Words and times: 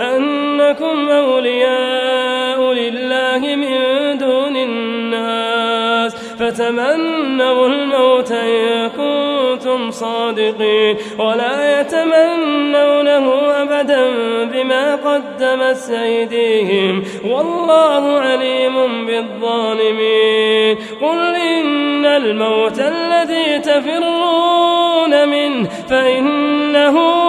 أنكم 0.00 1.08
أولياء 1.08 2.72
لله 2.72 3.56
من 3.56 3.78
دون 4.18 4.56
الناس 4.56 6.16
فتمنوا 6.38 7.66
الموت 7.66 8.32
إن 8.32 8.88
كنتم 8.88 9.90
صادقين 9.90 10.96
ولا 11.18 11.80
يتمنونه 11.80 13.32
أبدا 13.62 14.10
بما 14.44 14.94
قدمت 14.94 15.90
أيديهم 15.90 17.04
والله 17.24 18.18
عليم 18.20 19.06
بالظالمين 19.06 20.76
قل 21.02 21.34
إن 21.34 22.06
الموت 22.06 22.80
الذي 22.80 23.58
تفرون 23.58 25.28
منه 25.28 25.68
فإنه 25.88 27.27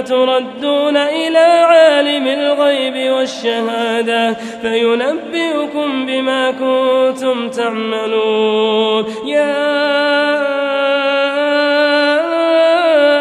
تردون 0.00 0.96
إلى 0.96 1.38
عالم 1.38 2.26
الغيب 2.26 3.12
والشهادة 3.12 4.32
فينبئكم 4.62 6.06
بما 6.06 6.50
كنتم 6.50 7.48
تعملون. 7.48 9.04
يا 9.26 9.78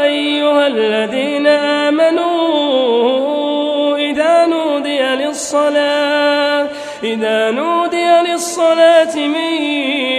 أيها 0.03 0.67
الذين 0.67 1.47
آمنوا 1.87 2.37
إذا 3.97 4.45
نودي 4.45 5.01
للصلاة 5.01 6.67
إذا 7.03 7.51
نودي 7.51 8.21
للصلاة 8.31 9.15
من 9.15 9.61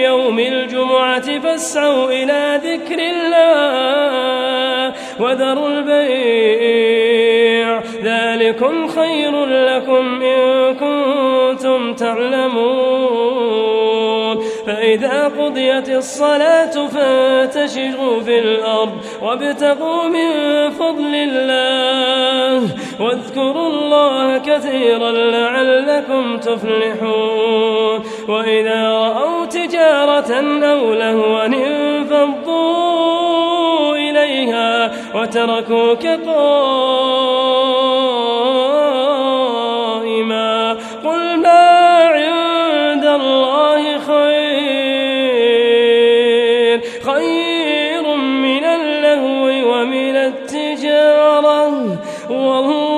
يوم 0.03 0.39
الجمعة 0.39 1.39
فاسعوا 1.39 2.11
إلى 2.11 2.61
ذكر 2.63 2.99
الله. 2.99 4.48
وذروا 5.19 5.69
البيع. 5.69 7.19
ذلكم 8.03 8.87
خير 8.87 9.45
لكم 9.45 10.21
إن 10.21 10.75
كنتم 10.75 11.93
تعلمون. 11.93 13.39
فإذا 14.67 15.27
قضيت 15.39 15.89
الصلاة 15.89 16.87
فانتشروا 16.87 18.19
في 18.25 18.39
الأرض 18.39 18.97
وابتغوا 19.21 20.03
من 20.03 20.29
فضل 20.69 21.15
الله. 21.15 22.61
واذكروا 22.99 23.67
الله 23.67 24.37
كثيرا 24.37 25.11
لعلكم 25.11 26.37
تفلحون. 26.37 27.99
وإذا 28.29 28.89
رأوا 28.89 29.45
تجارة 29.45 30.31
أو 30.63 30.93
لهوا 30.93 31.45
انفضوا 31.45 32.48
وتركوك 35.29 36.05
قائما. 36.05 36.57
قل 41.05 41.37
ما 41.37 41.97
عند 42.07 43.05
الله 43.05 43.97
خير. 43.99 45.19
خير 47.05 48.03
من 48.17 48.63
اللهو 48.63 49.45
ومن 49.71 50.15
التجارة. 50.15 51.71
والله 52.29 52.88